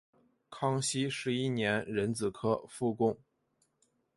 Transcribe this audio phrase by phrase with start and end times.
[0.49, 3.15] 康熙十一年壬子科副贡。